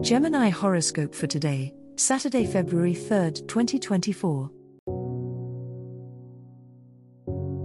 [0.00, 4.48] Gemini horoscope for today, Saturday, February 3rd, 2024.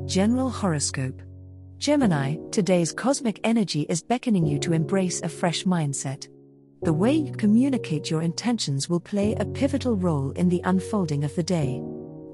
[0.08, 1.22] General horoscope.
[1.78, 6.28] Gemini, today's cosmic energy is beckoning you to embrace a fresh mindset.
[6.82, 11.36] The way you communicate your intentions will play a pivotal role in the unfolding of
[11.36, 11.84] the day.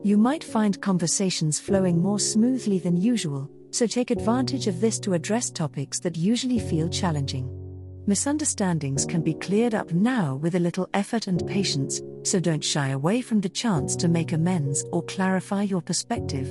[0.01, 5.13] You might find conversations flowing more smoothly than usual, so take advantage of this to
[5.13, 7.58] address topics that usually feel challenging.
[8.09, 12.87] Misunderstandings can be cleared up now with a little effort and patience, so don't shy
[12.87, 16.47] away from the chance to make amends or clarify your perspective.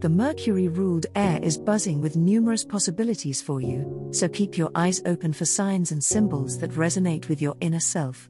[0.00, 5.00] The Mercury ruled air is buzzing with numerous possibilities for you, so keep your eyes
[5.06, 8.28] open for signs and symbols that resonate with your inner self.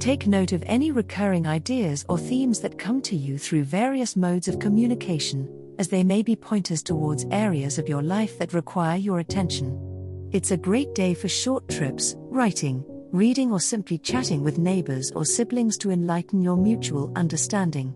[0.00, 4.48] Take note of any recurring ideas or themes that come to you through various modes
[4.48, 5.48] of communication,
[5.78, 9.93] as they may be pointers towards areas of your life that require your attention.
[10.34, 15.24] It's a great day for short trips, writing, reading, or simply chatting with neighbors or
[15.24, 17.94] siblings to enlighten your mutual understanding.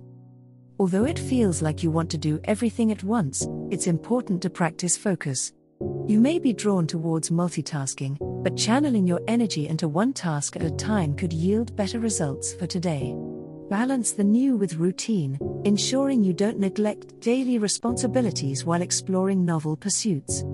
[0.79, 4.97] Although it feels like you want to do everything at once, it's important to practice
[4.97, 5.53] focus.
[6.07, 10.71] You may be drawn towards multitasking, but channeling your energy into one task at a
[10.71, 13.17] time could yield better results for today.
[13.69, 20.45] Balance the new with routine, ensuring you don't neglect daily responsibilities while exploring novel pursuits.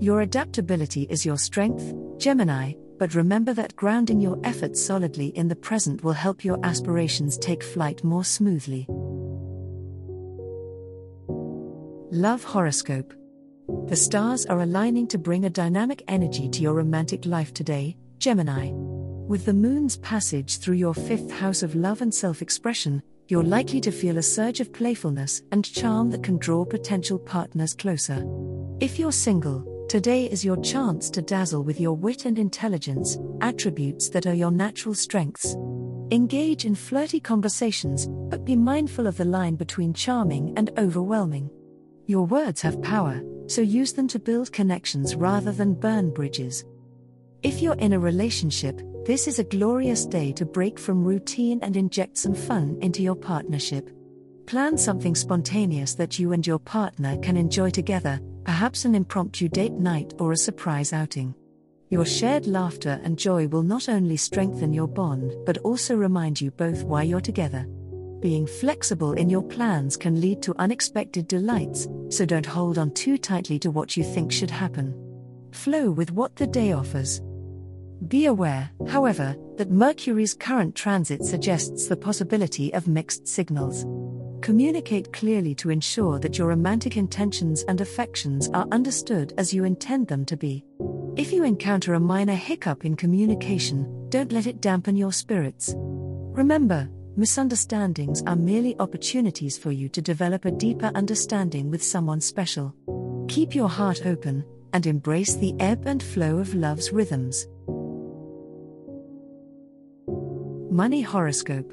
[0.00, 5.56] Your adaptability is your strength, Gemini, but remember that grounding your efforts solidly in the
[5.56, 8.86] present will help your aspirations take flight more smoothly.
[12.12, 13.12] Love Horoscope
[13.88, 18.70] The stars are aligning to bring a dynamic energy to your romantic life today, Gemini.
[18.72, 23.80] With the moon's passage through your fifth house of love and self expression, you're likely
[23.80, 28.24] to feel a surge of playfulness and charm that can draw potential partners closer.
[28.80, 34.10] If you're single, Today is your chance to dazzle with your wit and intelligence, attributes
[34.10, 35.54] that are your natural strengths.
[36.10, 41.48] Engage in flirty conversations, but be mindful of the line between charming and overwhelming.
[42.04, 46.66] Your words have power, so use them to build connections rather than burn bridges.
[47.42, 51.78] If you're in a relationship, this is a glorious day to break from routine and
[51.78, 53.88] inject some fun into your partnership.
[54.44, 59.74] Plan something spontaneous that you and your partner can enjoy together, perhaps an impromptu date
[59.74, 61.34] night or a surprise outing.
[61.90, 66.50] Your shared laughter and joy will not only strengthen your bond but also remind you
[66.52, 67.66] both why you're together.
[68.20, 73.18] Being flexible in your plans can lead to unexpected delights, so don't hold on too
[73.18, 74.94] tightly to what you think should happen.
[75.52, 77.20] Flow with what the day offers.
[78.06, 83.84] Be aware, however, that Mercury's current transit suggests the possibility of mixed signals.
[84.48, 90.08] Communicate clearly to ensure that your romantic intentions and affections are understood as you intend
[90.08, 90.64] them to be.
[91.18, 95.74] If you encounter a minor hiccup in communication, don't let it dampen your spirits.
[95.76, 102.74] Remember, misunderstandings are merely opportunities for you to develop a deeper understanding with someone special.
[103.28, 104.42] Keep your heart open
[104.72, 107.46] and embrace the ebb and flow of love's rhythms.
[110.72, 111.70] Money Horoscope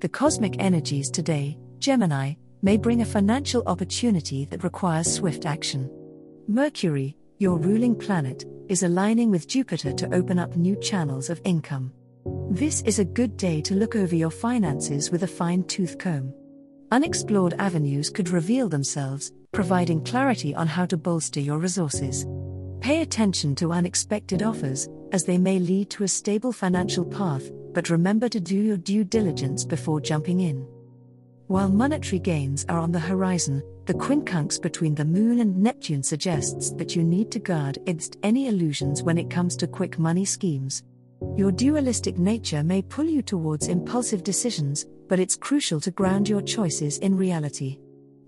[0.00, 1.56] The cosmic energies today
[1.88, 5.90] Gemini, may bring a financial opportunity that requires swift action.
[6.46, 11.90] Mercury, your ruling planet, is aligning with Jupiter to open up new channels of income.
[12.50, 16.34] This is a good day to look over your finances with a fine tooth comb.
[16.90, 22.26] Unexplored avenues could reveal themselves, providing clarity on how to bolster your resources.
[22.82, 27.88] Pay attention to unexpected offers, as they may lead to a stable financial path, but
[27.88, 30.68] remember to do your due diligence before jumping in.
[31.48, 36.72] While monetary gains are on the horizon, the quincunx between the Moon and Neptune suggests
[36.72, 40.82] that you need to guard against any illusions when it comes to quick money schemes.
[41.38, 46.42] Your dualistic nature may pull you towards impulsive decisions, but it's crucial to ground your
[46.42, 47.78] choices in reality.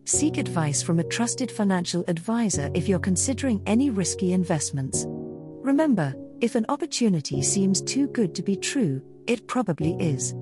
[0.06, 5.04] Seek advice from a trusted financial advisor if you're considering any risky investments.
[5.06, 10.34] Remember, if an opportunity seems too good to be true, it probably is.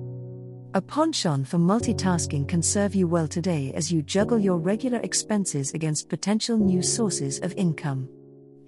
[0.75, 5.73] A penchant for multitasking can serve you well today as you juggle your regular expenses
[5.73, 8.07] against potential new sources of income.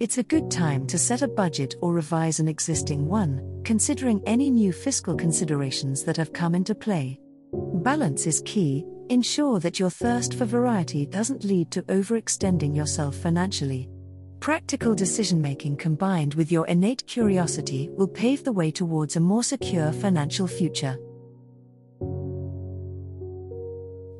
[0.00, 4.50] It's a good time to set a budget or revise an existing one, considering any
[4.50, 7.20] new fiscal considerations that have come into play.
[7.52, 13.88] Balance is key, ensure that your thirst for variety doesn't lead to overextending yourself financially.
[14.40, 19.44] Practical decision making combined with your innate curiosity will pave the way towards a more
[19.44, 20.98] secure financial future.